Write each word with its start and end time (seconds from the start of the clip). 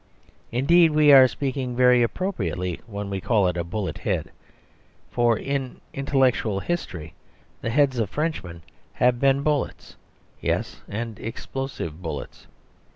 Indeed, 0.51 0.89
we 0.93 1.11
are 1.13 1.27
speaking 1.27 1.75
very 1.75 2.01
appropriately 2.01 2.81
when 2.87 3.11
we 3.11 3.21
call 3.21 3.45
it 3.47 3.55
a 3.55 3.63
bullet 3.63 3.99
head, 3.99 4.31
for 5.11 5.37
in 5.37 5.79
intellectual 5.93 6.59
history 6.61 7.13
the 7.61 7.69
heads 7.69 7.99
of 7.99 8.09
Frenchmen 8.09 8.63
have 8.93 9.19
been 9.19 9.43
bullets 9.43 9.97
yes, 10.39 10.81
and 10.89 11.19
explosive 11.19 12.01
bullets. 12.01 12.47